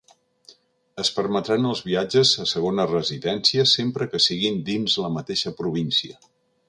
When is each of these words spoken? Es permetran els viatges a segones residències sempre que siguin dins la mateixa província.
Es 1.01 1.09
permetran 1.17 1.67
els 1.71 1.83
viatges 1.89 2.31
a 2.43 2.47
segones 2.53 2.89
residències 2.93 3.75
sempre 3.81 4.09
que 4.15 4.23
siguin 4.29 4.59
dins 4.71 4.97
la 5.05 5.13
mateixa 5.19 5.55
província. 5.61 6.19